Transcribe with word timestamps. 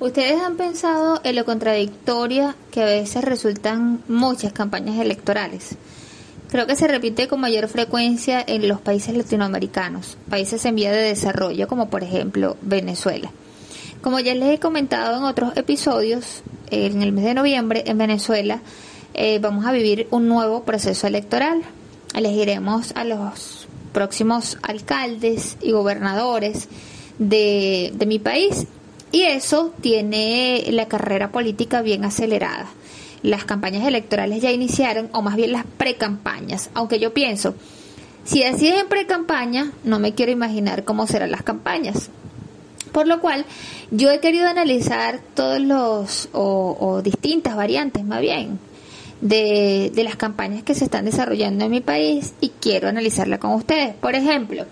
¿Ustedes 0.00 0.40
han 0.40 0.56
pensado 0.56 1.20
en 1.22 1.36
lo 1.36 1.44
contradictoria 1.44 2.56
que 2.72 2.82
a 2.82 2.86
veces 2.86 3.24
resultan 3.24 4.02
muchas 4.08 4.52
campañas 4.52 4.98
electorales? 4.98 5.76
Creo 6.48 6.66
que 6.66 6.74
se 6.74 6.88
repite 6.88 7.28
con 7.28 7.40
mayor 7.40 7.68
frecuencia 7.68 8.42
en 8.44 8.66
los 8.66 8.80
países 8.80 9.16
latinoamericanos, 9.16 10.18
países 10.28 10.64
en 10.64 10.74
vía 10.74 10.90
de 10.90 11.02
desarrollo 11.02 11.68
como 11.68 11.90
por 11.90 12.02
ejemplo 12.02 12.56
Venezuela. 12.60 13.30
Como 14.02 14.18
ya 14.18 14.34
les 14.34 14.54
he 14.54 14.58
comentado 14.58 15.16
en 15.16 15.24
otros 15.24 15.56
episodios, 15.56 16.42
en 16.70 17.00
el 17.00 17.12
mes 17.12 17.24
de 17.24 17.34
noviembre 17.34 17.84
en 17.86 17.96
Venezuela 17.96 18.60
eh, 19.14 19.38
vamos 19.38 19.64
a 19.64 19.72
vivir 19.72 20.08
un 20.10 20.26
nuevo 20.26 20.64
proceso 20.64 21.06
electoral. 21.06 21.62
Elegiremos 22.16 22.92
a 22.96 23.04
los 23.04 23.68
próximos 23.92 24.58
alcaldes 24.62 25.56
y 25.60 25.70
gobernadores 25.70 26.68
de, 27.18 27.92
de 27.94 28.06
mi 28.06 28.18
país 28.18 28.66
y 29.14 29.22
eso 29.22 29.72
tiene 29.80 30.64
la 30.70 30.88
carrera 30.88 31.30
política 31.30 31.82
bien 31.82 32.04
acelerada. 32.04 32.66
Las 33.22 33.44
campañas 33.44 33.86
electorales 33.86 34.42
ya 34.42 34.50
iniciaron, 34.50 35.08
o 35.12 35.22
más 35.22 35.36
bien 35.36 35.52
las 35.52 35.64
precampañas, 35.64 36.68
aunque 36.74 36.98
yo 36.98 37.14
pienso, 37.14 37.54
si 38.24 38.42
así 38.42 38.66
es 38.66 38.80
en 38.80 38.88
precampaña, 38.88 39.70
no 39.84 40.00
me 40.00 40.14
quiero 40.14 40.32
imaginar 40.32 40.82
cómo 40.82 41.06
serán 41.06 41.30
las 41.30 41.44
campañas. 41.44 42.10
Por 42.90 43.06
lo 43.06 43.20
cual, 43.20 43.46
yo 43.92 44.10
he 44.10 44.18
querido 44.18 44.48
analizar 44.48 45.20
todos 45.34 45.60
los, 45.60 46.28
o, 46.32 47.00
distintas 47.00 47.54
variantes 47.54 48.04
más 48.04 48.20
bien, 48.20 48.58
de, 49.20 49.92
las 49.94 50.16
campañas 50.16 50.64
que 50.64 50.74
se 50.74 50.86
están 50.86 51.04
desarrollando 51.04 51.66
en 51.66 51.70
mi 51.70 51.80
país 51.80 52.34
y 52.40 52.48
quiero 52.60 52.88
analizarla 52.88 53.38
con 53.38 53.52
ustedes. 53.52 53.94
Por 53.94 54.16
ejemplo, 54.16 54.64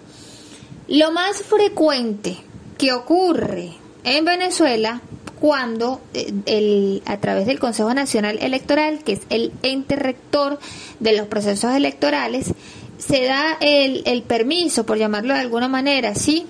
lo 0.89 1.13
más 1.13 1.43
frecuente 1.43 2.39
que 2.77 2.93
ocurre 2.93 3.82
en 4.05 4.25
Venezuela 4.25 5.01
cuando 5.41 6.01
eh, 6.15 6.33
el, 6.47 7.03
a 7.05 7.17
través 7.19 7.47
del 7.47 7.59
Consejo 7.59 7.93
Nacional 7.93 8.39
Electoral, 8.41 9.03
que 9.03 9.15
es 9.15 9.23
el 9.29 9.53
ente 9.63 9.97
rector 9.97 10.61
de 11.01 11.17
los 11.17 11.27
procesos 11.27 11.75
electorales, 11.75 12.53
se 12.99 13.25
da 13.25 13.57
el, 13.61 14.03
el 14.07 14.23
permiso, 14.23 14.87
por 14.87 14.99
llamarlo 14.99 15.35
de 15.35 15.41
alguna 15.41 15.67
manera, 15.67 16.15
¿sí? 16.15 16.47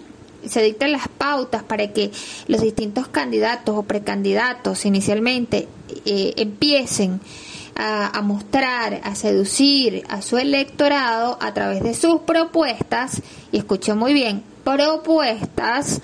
se 0.47 0.63
dictan 0.63 0.93
las 0.93 1.09
pautas 1.09 1.63
para 1.63 1.93
que 1.93 2.11
los 2.49 2.61
distintos 2.61 3.09
candidatos 3.09 3.77
o 3.77 3.85
precandidatos 3.85 4.85
inicialmente 4.85 5.69
eh, 6.05 6.35
empiecen 6.37 7.21
a, 7.75 8.19
a, 8.19 8.23
mostrar, 8.23 9.01
a 9.05 9.15
seducir 9.15 10.03
a 10.09 10.21
su 10.21 10.37
electorado 10.37 11.39
a 11.41 11.55
través 11.55 11.83
de 11.83 11.95
sus 11.95 12.21
propuestas, 12.23 13.23
y 13.53 13.59
escucho 13.59 13.97
muy 13.97 14.13
bien, 14.13 14.43
propuestas 14.65 16.03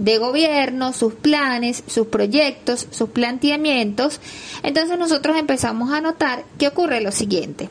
de 0.00 0.18
gobierno, 0.18 0.92
sus 0.92 1.14
planes, 1.14 1.84
sus 1.86 2.06
proyectos, 2.08 2.88
sus 2.90 3.10
planteamientos, 3.10 4.20
entonces 4.62 4.98
nosotros 4.98 5.36
empezamos 5.36 5.92
a 5.92 6.00
notar 6.00 6.44
que 6.58 6.68
ocurre 6.68 7.02
lo 7.02 7.12
siguiente. 7.12 7.68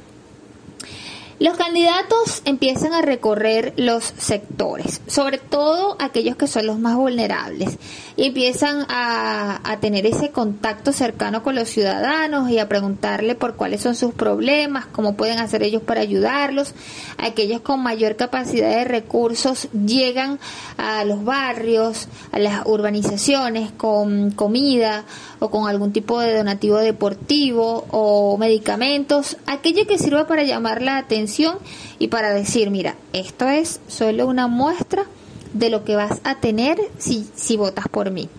Los 1.39 1.55
candidatos 1.55 2.41
empiezan 2.43 2.93
a 2.93 3.01
recorrer 3.01 3.73
los 3.77 4.03
sectores, 4.03 5.01
sobre 5.07 5.37
todo 5.37 5.95
aquellos 5.97 6.35
que 6.35 6.47
son 6.47 6.67
los 6.67 6.79
más 6.79 6.97
vulnerables, 6.97 7.77
empiezan 8.17 8.85
a, 8.89 9.77
tener 9.79 10.05
ese 10.05 10.31
contacto 10.31 10.91
cercano 10.91 11.41
con 11.41 11.55
los 11.55 11.69
ciudadanos 11.69 12.49
y 12.49 12.59
a 12.59 12.67
preguntarle 12.67 13.35
por 13.35 13.55
cuáles 13.55 13.79
son 13.79 13.95
sus 13.95 14.13
problemas, 14.13 14.87
cómo 14.87 15.15
pueden 15.15 15.39
hacer 15.39 15.63
ellos 15.63 15.81
para 15.81 16.01
ayudarlos. 16.01 16.73
Aquellos 17.17 17.61
con 17.61 17.81
mayor 17.81 18.17
capacidad 18.17 18.69
de 18.69 18.83
recursos 18.83 19.69
llegan 19.71 20.39
a 20.77 21.05
los 21.05 21.23
barrios, 21.23 22.09
a 22.33 22.39
las 22.39 22.65
urbanizaciones 22.65 23.71
con 23.71 24.31
comida 24.31 25.05
o 25.39 25.49
con 25.49 25.67
algún 25.67 25.93
tipo 25.93 26.19
de 26.19 26.37
donativo 26.37 26.77
deportivo 26.77 27.85
o 27.91 28.37
medicamentos, 28.37 29.37
aquello 29.45 29.87
que 29.87 29.97
sirva 29.97 30.27
para 30.27 30.43
llamar 30.43 30.81
la 30.81 30.97
atención 30.97 31.57
y 31.97 32.09
para 32.09 32.33
decir, 32.33 32.69
mira, 32.69 32.95
esto 33.13 33.47
es 33.47 33.79
solo 33.87 34.27
una 34.27 34.47
muestra 34.47 35.05
de 35.53 35.69
lo 35.69 35.83
que 35.83 35.95
vas 35.95 36.19
a 36.23 36.35
tener 36.35 36.79
si, 36.97 37.27
si 37.35 37.57
votas 37.57 37.87
por 37.87 38.11
mí. 38.11 38.29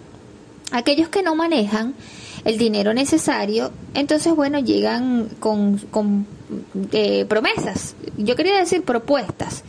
Aquellos 0.72 1.08
que 1.08 1.22
no 1.22 1.34
manejan 1.34 1.94
el 2.44 2.58
dinero 2.58 2.94
necesario, 2.94 3.72
entonces 3.94 4.34
bueno, 4.34 4.60
llegan 4.60 5.28
con, 5.41 6.26
eh, 6.92 7.25
promesas, 7.28 7.96
yo 8.16 8.36
quería 8.36 8.56
decir 8.58 8.82
propuestas, 8.82 9.64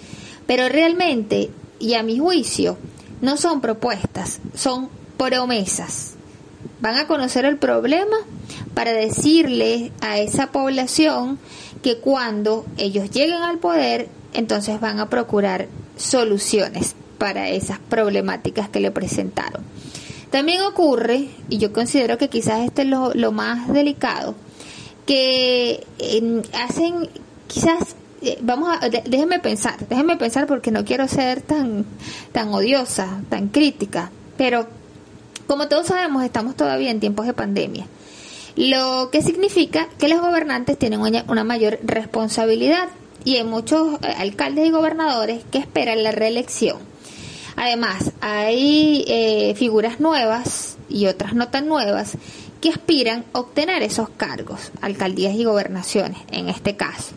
pero 0.45 0.69
realmente, 0.69 1.50
y 1.79 1.95
a 1.95 2.03
mi 2.03 2.19
juicio, 2.19 2.77
no 3.22 3.38
son 3.38 3.61
propuestas, 3.61 4.39
son 4.56 4.89
promesas. 5.17 6.16
Van 6.81 6.97
a 6.97 7.08
conocer 7.08 7.46
el 7.46 7.58
problema 7.58 8.18
para 8.74 8.92
decirle 8.92 9.92
a 10.02 10.18
esa 10.18 10.47
población 10.47 11.40
que 11.84 11.97
cuando 11.97 12.66
ellos 12.78 13.12
lleguen 13.12 13.44
al 13.44 13.59
poder, 13.59 14.09
entonces 14.34 14.80
van 14.80 15.00
a 15.00 15.09
procurar 15.09 15.68
soluciones 15.96 16.96
para 17.18 17.50
esas 17.50 17.80
problemáticas 17.80 18.69
que 18.69 18.80
le 18.80 18.92
presentaron. 18.92 19.64
También 20.31 20.62
ocurre, 20.62 21.28
y 21.50 21.58
yo 21.58 21.72
considero 21.74 22.18
que 22.18 22.30
quizás 22.30 22.62
este 22.62 22.84
es 22.84 22.88
lo, 22.88 23.31
más 23.31 23.68
delicado, 23.72 24.34
que 25.06 25.86
hacen 26.53 27.09
quizás 27.48 27.96
eh, 28.22 28.38
vamos 28.42 28.69
a 28.80 28.88
déjenme 28.88 29.40
pensar, 29.40 29.75
déjenme 29.90 30.16
pensar 30.16 30.48
porque 30.48 30.72
no 30.72 30.86
quiero 30.86 31.08
ser 31.08 31.42
tan 31.42 31.86
tan 32.31 32.53
odiosa, 32.53 33.22
tan 33.30 33.50
crítica, 33.50 34.12
pero 34.38 34.68
como 35.47 35.68
todos 35.68 35.88
sabemos, 35.88 36.24
estamos 36.24 36.56
todavía 36.56 36.91
en 36.91 37.00
tiempos 37.00 37.25
de 37.25 37.34
pandemia. 37.34 37.88
Lo 38.56 39.09
que 39.12 39.22
significa 39.22 39.88
que 39.97 40.09
los 40.09 40.19
gobernantes 40.19 40.78
tienen 40.78 41.00
una 41.00 41.44
mayor 41.44 41.79
responsabilidad 41.84 42.90
y 43.24 43.38
hay 43.38 43.44
muchos 43.44 44.00
eh, 44.01 44.13
alcaldes 44.18 44.68
y 44.68 44.72
gobernadores 44.72 45.44
que 45.51 45.57
esperan 45.57 46.03
la 46.03 46.12
reelección. 46.12 46.78
Además, 47.56 48.12
hay 48.22 49.06
eh, 49.07 49.53
figuras 49.56 50.00
nuevas 50.00 50.78
y 50.90 51.06
otras 51.07 51.34
no 51.34 51.50
tan 51.50 51.68
nuevas 51.68 52.18
que 52.59 52.69
aspiran 52.69 53.25
a 53.34 53.40
obtener 53.40 53.81
esos 53.84 54.09
cargos, 54.09 54.72
alcaldías 54.81 55.35
y 55.35 55.44
gobernaciones 55.44 56.19
en 56.31 56.50
este 56.50 56.75
caso. 56.75 57.12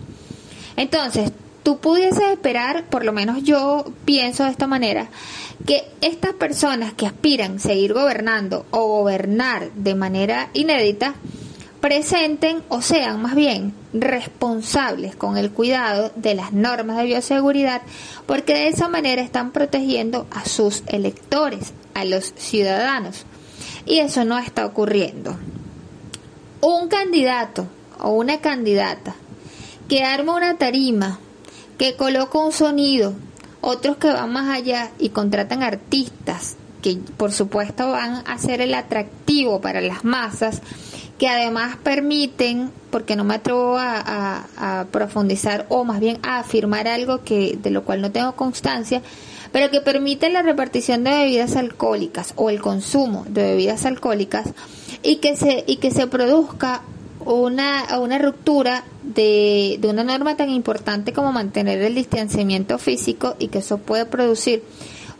Entonces, 0.77 1.33
tú 1.63 1.79
pudieses 1.79 2.31
esperar, 2.33 2.85
por 2.85 3.05
lo 3.05 3.13
menos 3.13 3.43
yo 3.43 3.85
pienso 4.05 4.45
de 4.45 4.51
esta 4.51 4.67
manera, 4.67 5.09
que 5.67 5.85
estas 6.01 6.35
personas 6.35 6.93
que 6.93 7.07
aspiran 7.07 7.57
a 7.57 7.59
seguir 7.59 7.93
gobernando 7.93 8.67
o 8.71 8.87
gobernar 8.87 9.71
de 9.73 9.95
manera 9.95 10.51
inédita, 10.53 11.15
presenten 11.81 12.63
o 12.71 12.81
sean 12.81 13.21
más 13.21 13.35
bien 13.35 13.75
responsables 13.93 15.17
con 15.17 15.37
el 15.37 15.51
cuidado 15.51 16.13
de 16.17 16.35
las 16.35 16.53
normas 16.55 16.97
de 16.97 17.05
bioseguridad, 17.05 17.83
porque 18.25 18.55
de 18.55 18.69
esa 18.69 18.89
manera 18.89 19.21
están 19.21 19.53
protegiendo 19.53 20.27
a 20.31 20.47
sus 20.47 20.83
electores, 20.87 21.75
a 21.93 22.07
los 22.07 22.33
ciudadanos. 22.37 23.27
Y 23.85 23.99
eso 23.99 24.25
no 24.25 24.39
está 24.39 24.65
ocurriendo. 24.65 25.37
Un 26.63 26.89
candidato 26.89 27.67
o 28.01 28.13
una 28.13 28.41
candidata 28.41 29.15
que 29.87 30.05
arma 30.05 30.37
una 30.37 30.57
tarima, 30.57 31.19
que 31.77 31.97
coloca 31.97 32.39
un 32.39 32.53
sonido, 32.53 33.13
otros 33.65 33.97
que 33.97 34.09
van 34.09 34.33
más 34.33 34.55
allá 34.57 34.91
y 34.99 35.09
contratan 35.11 35.63
artistas 35.63 36.57
que 36.85 36.99
por 37.17 37.33
supuesto 37.33 37.93
van 37.93 38.23
a 38.27 38.37
ser 38.37 38.61
el 38.61 38.75
atractivo 38.75 39.63
para 39.63 39.81
las 39.81 40.05
masas, 40.05 40.61
que 41.19 41.29
además 41.29 41.79
permiten, 41.83 42.71
porque 42.91 43.17
no 43.17 43.25
me 43.25 43.37
atrevo 43.37 43.79
a, 43.79 44.85
profundizar 44.91 45.65
o 45.71 45.85
más 45.85 45.99
bien 45.99 46.19
a 46.23 46.41
afirmar 46.41 46.87
algo 46.87 47.25
que 47.25 47.59
de 47.61 47.71
lo 47.71 47.85
cual 47.85 48.03
no 48.03 48.13
tengo 48.13 48.37
constancia, 48.37 49.01
pero 49.51 49.71
que 49.71 49.81
permiten 49.81 50.35
la 50.35 50.43
repartición 50.43 51.05
de 51.05 51.13
bebidas 51.13 51.57
alcohólicas 51.57 52.35
o 52.37 52.51
el 52.51 52.61
consumo 52.61 53.25
de 53.29 53.45
bebidas 53.45 53.87
alcohólicas 53.87 54.53
y 55.03 55.17
que 55.17 55.37
se 55.37 55.65
y 55.67 55.77
que 55.77 55.91
se 55.91 56.07
produzca 56.07 56.83
una, 57.25 57.99
una 57.99 58.19
ruptura 58.19 58.85
de, 59.03 59.79
de 59.81 59.89
una 59.89 60.05
norma 60.05 60.37
tan 60.37 60.51
importante 60.51 61.13
como 61.13 61.33
mantener 61.33 61.81
el 61.83 61.95
distanciamiento 61.95 62.79
físico 62.79 63.37
y 63.39 63.49
que 63.49 63.59
eso 63.59 63.79
puede 63.79 64.07
producir 64.07 64.63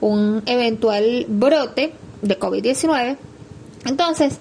un 0.01 0.43
eventual 0.47 1.27
brote 1.29 1.93
de 2.23 2.39
COVID-19. 2.39 3.17
Entonces, 3.87 4.39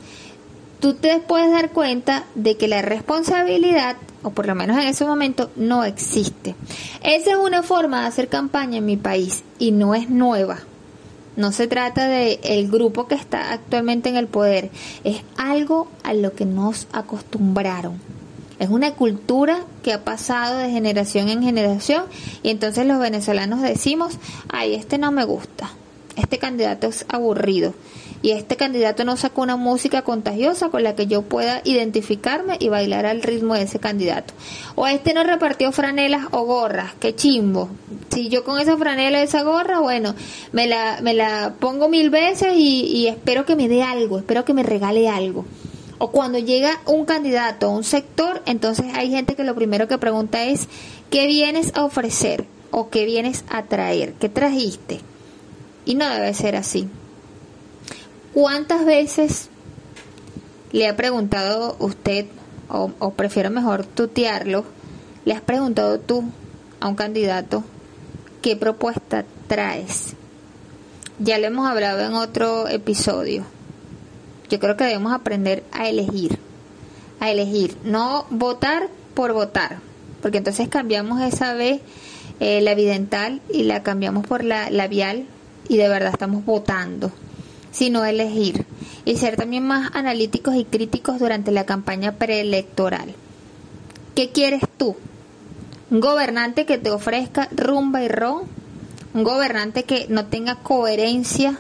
tú 0.80 0.94
te 0.96 1.20
puedes 1.20 1.52
dar 1.52 1.72
cuenta 1.72 2.26
de 2.36 2.58
que 2.58 2.68
la 2.68 2.82
responsabilidad, 2.82 3.96
o 4.22 4.32
por 4.32 4.48
lo 4.48 4.56
menos 4.56 4.78
en 4.78 4.88
ese 4.88 5.06
momento, 5.06 5.52
no 5.56 5.84
existe. 5.84 6.56
Esa 7.02 7.32
es 7.32 7.38
una 7.38 7.64
forma 7.64 8.02
de 8.02 8.08
hacer 8.08 8.28
campaña 8.28 8.78
en 8.78 8.86
mi 8.86 8.98
país 8.98 9.44
y 9.60 9.72
no 9.72 9.96
es 9.96 10.10
nueva. 10.10 10.60
No 11.36 11.52
se 11.52 11.68
trata 11.68 12.08
de 12.08 12.40
el 12.44 12.70
grupo 12.70 13.08
que 13.08 13.16
está 13.16 13.54
actualmente 13.54 14.10
en 14.10 14.18
el 14.18 14.28
poder, 14.28 14.70
es 15.04 15.22
algo 15.36 15.88
a 16.04 16.14
lo 16.14 16.34
que 16.34 16.46
nos 16.46 16.88
acostumbraron. 16.92 18.00
Es 18.60 18.70
una 18.70 18.94
cultura 18.94 19.66
que 19.82 19.94
ha 19.94 20.04
pasado 20.04 20.58
de 20.60 20.70
generación 20.70 21.30
en 21.30 21.42
generación 21.42 22.06
y 22.44 22.50
entonces 22.50 22.86
los 22.86 23.00
venezolanos 23.00 23.62
decimos, 23.62 24.20
ay, 24.50 24.76
este 24.76 24.98
no 24.98 25.12
me 25.12 25.26
gusta, 25.26 25.72
este 26.16 26.38
candidato 26.38 26.88
es 26.88 27.06
aburrido, 27.10 27.74
y 28.24 28.32
este 28.32 28.56
candidato 28.56 29.04
no 29.04 29.18
sacó 29.18 29.42
una 29.42 29.58
música 29.58 30.02
contagiosa 30.02 30.70
con 30.70 30.82
la 30.82 30.96
que 30.96 31.08
yo 31.08 31.24
pueda 31.24 31.62
identificarme 31.66 32.56
y 32.58 32.70
bailar 32.70 33.06
al 33.06 33.22
ritmo 33.22 33.54
de 33.54 33.64
ese 33.64 33.80
candidato. 33.80 34.34
O 34.76 34.88
este 34.88 35.14
no 35.14 35.26
repartió 35.26 35.74
franelas 35.74 36.28
o 36.32 36.46
gorras, 36.46 36.94
qué 37.02 37.14
chimbo. 37.14 37.70
Si 38.10 38.30
yo 38.30 38.46
con 38.46 38.62
esa 38.62 38.78
franela 38.78 39.22
esa 39.22 39.44
gorra, 39.44 39.82
bueno, 39.82 40.16
me 40.54 40.68
la, 40.68 41.00
me 41.02 41.14
la 41.14 41.56
pongo 41.60 41.90
mil 41.90 42.10
veces 42.10 42.54
y, 42.56 42.86
y 42.86 43.08
espero 43.08 43.46
que 43.46 43.58
me 43.58 43.68
dé 43.68 43.84
algo, 43.84 44.18
espero 44.18 44.46
que 44.46 44.54
me 44.54 44.64
regale 44.64 45.10
algo. 45.10 45.44
O 45.98 46.12
cuando 46.12 46.40
llega 46.40 46.80
un 46.86 47.04
candidato 47.04 47.68
a 47.68 47.72
un 47.72 47.84
sector, 47.84 48.42
entonces 48.46 48.86
hay 48.96 49.12
gente 49.12 49.36
que 49.36 49.44
lo 49.44 49.54
primero 49.54 49.90
que 49.90 49.98
pregunta 49.98 50.46
es, 50.46 50.70
¿qué 51.10 51.28
vienes 51.28 51.74
a 51.76 51.84
ofrecer? 51.84 52.46
¿O 52.72 52.90
qué 52.90 53.04
vienes 53.04 53.44
a 53.50 53.64
traer? 53.64 54.14
¿Qué 54.14 54.30
trajiste? 54.30 55.02
Y 55.86 55.96
no 55.96 56.10
debe 56.10 56.34
ser 56.34 56.56
así. 56.56 56.88
¿Cuántas 58.34 58.84
veces 58.84 59.50
le 60.72 60.88
ha 60.88 60.96
preguntado 60.96 61.76
usted, 61.78 62.26
o, 62.68 63.12
prefiero 63.12 63.52
mejor 63.52 63.86
tutearlo, 63.86 64.66
le 65.24 65.36
has 65.36 65.42
preguntado 65.42 66.00
tú 66.00 66.24
a 66.80 66.88
un 66.88 66.96
candidato 66.96 67.64
qué 68.42 68.56
propuesta 68.56 69.24
traes? 69.48 70.16
Ya 71.20 71.38
lo 71.38 71.46
hemos 71.46 71.70
hablado 71.70 72.04
en 72.04 72.16
otro 72.16 72.68
episodio. 72.68 73.46
Yo 74.50 74.60
creo 74.60 74.78
que 74.78 74.86
debemos 74.86 75.14
aprender 75.14 75.64
a 75.72 75.88
elegir, 75.88 76.40
a 77.20 77.30
elegir, 77.30 77.78
no 77.84 78.26
votar 78.32 78.90
por 79.14 79.34
votar, 79.34 79.78
porque 80.24 80.40
entonces 80.40 80.70
cambiamos 80.70 81.22
esa 81.22 81.54
vez 81.54 81.82
eh, 82.40 82.62
la 82.62 82.74
vidental 82.74 83.42
y 83.52 83.62
la 83.62 83.84
cambiamos 83.84 84.26
por 84.26 84.44
la 84.44 84.72
labial 84.72 85.28
y 85.70 85.78
de 85.78 85.88
verdad 85.88 86.14
estamos 86.14 86.44
votando 86.46 87.12
sino 87.74 88.06
elegir 88.06 88.66
y 89.04 89.18
ser 89.18 89.36
también 89.36 89.66
más 89.66 89.92
analíticos 89.94 90.56
y 90.56 90.64
críticos 90.64 91.20
durante 91.20 91.52
la 91.52 91.66
campaña 91.66 92.14
preelectoral. 92.14 93.14
¿Qué 94.16 94.30
quieres 94.30 94.62
tú? 94.78 94.96
Un 95.92 96.00
gobernante 96.00 96.66
que 96.66 96.78
te 96.78 96.92
ofrezca 96.92 97.50
rumba 97.52 98.04
y 98.04 98.08
ron, 98.08 98.44
un 99.14 99.24
gobernante 99.24 99.84
que 99.84 100.06
no 100.08 100.28
tenga 100.28 100.56
coherencia 100.60 101.60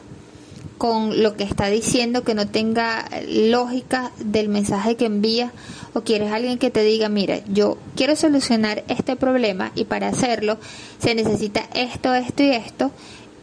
con 0.77 1.21
lo 1.23 1.35
que 1.35 1.43
está 1.43 1.67
diciendo, 1.67 2.23
que 2.23 2.35
no 2.35 2.47
tenga 2.47 3.05
lógica 3.27 4.11
del 4.19 4.49
mensaje 4.49 4.95
que 4.95 5.05
envía, 5.05 5.51
o 5.93 6.01
quieres 6.01 6.31
alguien 6.31 6.57
que 6.57 6.71
te 6.71 6.83
diga, 6.83 7.09
mira, 7.09 7.39
yo 7.47 7.77
quiero 7.95 8.15
solucionar 8.15 8.83
este 8.87 9.15
problema 9.15 9.71
y 9.75 9.85
para 9.85 10.07
hacerlo 10.07 10.57
se 10.99 11.15
necesita 11.15 11.61
esto, 11.73 12.13
esto 12.13 12.43
y 12.43 12.49
esto, 12.49 12.91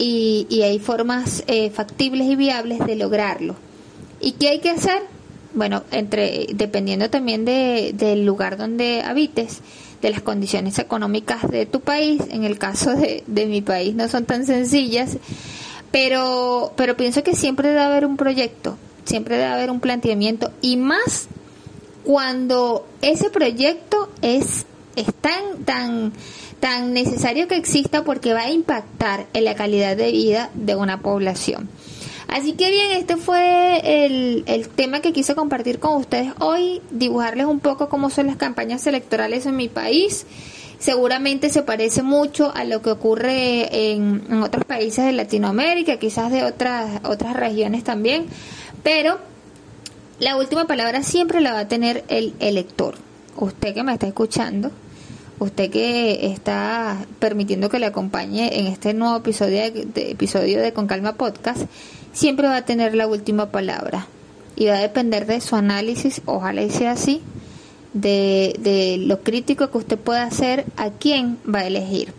y, 0.02 0.62
hay 0.62 0.78
formas 0.78 1.44
eh, 1.46 1.70
factibles 1.70 2.26
y 2.26 2.34
viables 2.34 2.78
de 2.78 2.96
lograrlo. 2.96 3.54
¿Y 4.20 4.32
qué 4.32 4.48
hay 4.48 4.58
que 4.60 4.70
hacer? 4.70 5.02
Bueno, 5.52 5.82
entre 5.90 6.46
dependiendo 6.54 7.10
también 7.10 7.44
de, 7.44 7.92
del 7.94 8.24
lugar 8.24 8.56
donde 8.56 9.02
habites, 9.02 9.60
de 10.00 10.10
las 10.10 10.22
condiciones 10.22 10.78
económicas 10.78 11.46
de 11.50 11.66
tu 11.66 11.80
país, 11.80 12.22
en 12.30 12.44
el 12.44 12.56
caso 12.56 12.94
de, 12.94 13.24
de 13.26 13.44
mi 13.44 13.60
país 13.60 13.94
no 13.94 14.08
son 14.08 14.24
tan 14.24 14.46
sencillas, 14.46 15.18
pero, 15.90 16.72
pero 16.76 16.96
pienso 16.96 17.22
que 17.22 17.34
siempre 17.34 17.68
debe 17.68 17.82
haber 17.82 18.06
un 18.06 18.16
proyecto, 18.16 18.78
siempre 19.04 19.36
debe 19.36 19.50
haber 19.50 19.70
un 19.70 19.80
planteamiento 19.80 20.50
y 20.62 20.78
más 20.78 21.28
cuando 22.04 22.86
ese 23.02 23.28
proyecto 23.28 24.08
es, 24.22 24.64
es 24.96 25.06
tan, 25.20 25.64
tan 25.64 26.12
tan 26.60 26.92
necesario 26.92 27.48
que 27.48 27.56
exista 27.56 28.04
porque 28.04 28.34
va 28.34 28.42
a 28.42 28.50
impactar 28.50 29.26
en 29.32 29.44
la 29.44 29.54
calidad 29.54 29.96
de 29.96 30.12
vida 30.12 30.50
de 30.54 30.76
una 30.76 31.00
población. 31.00 31.68
Así 32.28 32.52
que 32.52 32.70
bien, 32.70 32.92
este 32.92 33.16
fue 33.16 34.04
el, 34.04 34.44
el, 34.46 34.68
tema 34.68 35.00
que 35.00 35.12
quise 35.12 35.34
compartir 35.34 35.80
con 35.80 35.96
ustedes 35.96 36.32
hoy, 36.38 36.80
dibujarles 36.92 37.46
un 37.46 37.58
poco 37.58 37.88
cómo 37.88 38.08
son 38.08 38.28
las 38.28 38.36
campañas 38.36 38.86
electorales 38.86 39.46
en 39.46 39.56
mi 39.56 39.68
país. 39.68 40.26
Seguramente 40.78 41.50
se 41.50 41.62
parece 41.62 42.02
mucho 42.02 42.52
a 42.54 42.64
lo 42.64 42.82
que 42.82 42.90
ocurre 42.90 43.92
en, 43.92 44.22
en 44.30 44.42
otros 44.42 44.64
países 44.64 45.04
de 45.04 45.12
Latinoamérica, 45.12 45.96
quizás 45.96 46.30
de 46.30 46.44
otras, 46.44 47.00
otras 47.04 47.34
regiones 47.34 47.82
también, 47.82 48.26
pero 48.84 49.18
la 50.20 50.36
última 50.36 50.66
palabra 50.66 51.02
siempre 51.02 51.40
la 51.40 51.52
va 51.52 51.60
a 51.60 51.68
tener 51.68 52.04
el 52.08 52.34
elector. 52.38 53.09
Usted 53.40 53.72
que 53.72 53.82
me 53.82 53.94
está 53.94 54.06
escuchando, 54.06 54.70
usted 55.38 55.70
que 55.70 56.26
está 56.26 56.98
permitiendo 57.18 57.70
que 57.70 57.78
le 57.78 57.86
acompañe 57.86 58.60
en 58.60 58.66
este 58.66 58.92
nuevo 58.92 59.16
episodio 59.16 59.56
de, 59.72 60.10
episodio 60.10 60.60
de 60.60 60.74
Con 60.74 60.86
Calma 60.86 61.14
Podcast, 61.14 61.62
siempre 62.12 62.48
va 62.48 62.56
a 62.56 62.64
tener 62.66 62.94
la 62.94 63.06
última 63.06 63.50
palabra 63.50 64.06
y 64.56 64.66
va 64.66 64.74
a 64.74 64.80
depender 64.80 65.24
de 65.24 65.40
su 65.40 65.56
análisis, 65.56 66.20
ojalá 66.26 66.62
y 66.62 66.70
sea 66.70 66.92
así, 66.92 67.22
de, 67.94 68.54
de 68.58 68.98
lo 68.98 69.22
crítico 69.22 69.70
que 69.70 69.78
usted 69.78 69.98
pueda 69.98 70.24
hacer, 70.24 70.66
a 70.76 70.90
quién 70.90 71.38
va 71.52 71.60
a 71.60 71.66
elegir. 71.66 72.12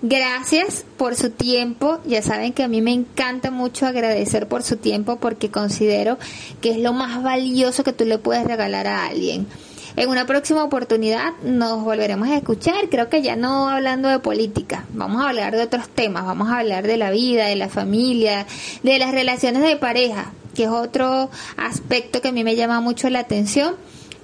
Gracias 0.00 0.84
por 0.96 1.14
su 1.14 1.30
tiempo. 1.30 2.00
Ya 2.06 2.22
saben 2.22 2.52
que 2.54 2.64
a 2.64 2.68
mí 2.68 2.80
me 2.80 2.92
encanta 2.92 3.52
mucho 3.52 3.86
agradecer 3.86 4.48
por 4.48 4.64
su 4.64 4.76
tiempo 4.78 5.16
porque 5.16 5.50
considero 5.50 6.18
que 6.60 6.70
es 6.70 6.78
lo 6.78 6.92
más 6.92 7.22
valioso 7.22 7.84
que 7.84 7.92
tú 7.92 8.04
le 8.04 8.18
puedes 8.18 8.44
regalar 8.44 8.88
a 8.88 9.06
alguien. 9.06 9.46
En 9.94 10.08
una 10.08 10.26
próxima 10.26 10.64
oportunidad 10.64 11.34
nos 11.42 11.84
volveremos 11.84 12.28
a 12.28 12.36
escuchar, 12.36 12.88
creo 12.88 13.10
que 13.10 13.20
ya 13.20 13.36
no 13.36 13.68
hablando 13.68 14.08
de 14.08 14.18
política, 14.20 14.86
vamos 14.94 15.22
a 15.22 15.28
hablar 15.28 15.54
de 15.54 15.62
otros 15.62 15.86
temas, 15.88 16.24
vamos 16.24 16.48
a 16.48 16.60
hablar 16.60 16.86
de 16.86 16.96
la 16.96 17.10
vida, 17.10 17.46
de 17.46 17.56
la 17.56 17.68
familia, 17.68 18.46
de 18.82 18.98
las 18.98 19.12
relaciones 19.12 19.62
de 19.62 19.76
pareja, 19.76 20.32
que 20.54 20.64
es 20.64 20.70
otro 20.70 21.30
aspecto 21.58 22.22
que 22.22 22.28
a 22.28 22.32
mí 22.32 22.42
me 22.42 22.56
llama 22.56 22.80
mucho 22.80 23.10
la 23.10 23.18
atención 23.18 23.74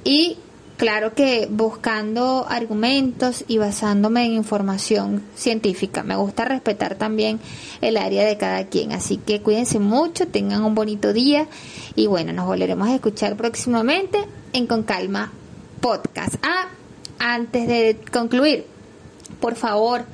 y 0.05 0.39
claro 0.79 1.13
que 1.13 1.49
buscando 1.51 2.47
argumentos 2.49 3.45
y 3.47 3.59
basándome 3.59 4.25
en 4.25 4.33
información 4.33 5.23
científica. 5.35 6.03
Me 6.03 6.17
gusta 6.17 6.47
respetar 6.47 6.95
también 6.95 7.41
el 7.83 7.99
área 7.99 8.25
de 8.25 8.39
cada 8.39 8.65
quien. 8.69 8.93
Así 8.93 9.19
que 9.19 9.43
cuídense 9.43 9.81
mucho, 9.81 10.29
tengan 10.29 10.65
un 10.65 10.75
bonito 10.75 11.13
día 11.13 11.47
y 11.95 12.07
bueno, 12.07 12.33
nos 12.33 12.47
volveremos 12.47 12.89
a 12.89 12.95
escuchar 12.95 13.37
próximamente 13.37 14.25
en 14.55 14.67
Con 14.67 14.85
Calma 14.85 15.33
podcast. 15.81 16.35
Ah, 16.43 16.69
antes 17.19 17.67
de 17.67 17.99
concluir, 18.13 18.67
por 19.41 19.57
favor, 19.57 20.05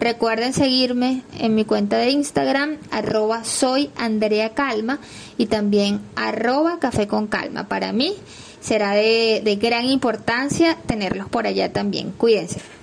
recuerden 0.00 0.52
seguirme 0.52 1.22
en 1.38 1.54
mi 1.54 1.64
cuenta 1.64 1.98
de 1.98 2.10
Instagram, 2.10 2.78
arroba 2.90 3.44
soy 3.44 3.90
Andrea 3.96 4.54
Calma 4.54 4.98
y 5.38 5.46
también 5.46 6.00
arroba 6.14 6.78
café 6.78 7.06
con 7.06 7.26
calma. 7.26 7.68
Para 7.68 7.92
mí 7.92 8.14
será 8.60 8.92
de, 8.92 9.42
de 9.44 9.56
gran 9.56 9.86
importancia 9.86 10.76
tenerlos 10.86 11.28
por 11.28 11.46
allá 11.46 11.72
también. 11.72 12.12
Cuídense. 12.12 12.75